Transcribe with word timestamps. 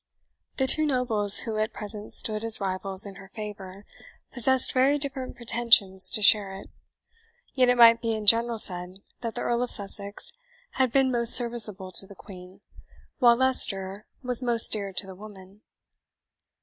The 0.57 0.65
two 0.65 0.83
nobles 0.87 1.41
who 1.41 1.57
at 1.59 1.73
present 1.73 2.11
stood 2.11 2.43
as 2.43 2.59
rivals 2.59 3.05
in 3.05 3.17
her 3.17 3.29
favour 3.35 3.85
possessed 4.31 4.73
very 4.73 4.97
different 4.97 5.35
pretensions 5.35 6.09
to 6.09 6.23
share 6.23 6.55
it; 6.59 6.71
yet 7.53 7.69
it 7.69 7.77
might 7.77 8.01
be 8.01 8.13
in 8.15 8.25
general 8.25 8.57
said 8.57 9.03
that 9.19 9.35
the 9.35 9.41
Earl 9.41 9.61
of 9.61 9.69
Sussex 9.69 10.33
had 10.71 10.91
been 10.91 11.11
most 11.11 11.35
serviceable 11.35 11.91
to 11.91 12.07
the 12.07 12.15
Queen, 12.15 12.61
while 13.19 13.35
Leicester 13.35 14.07
was 14.23 14.41
most 14.41 14.71
dear 14.71 14.91
to 14.91 15.05
the 15.05 15.13
woman. 15.13 15.61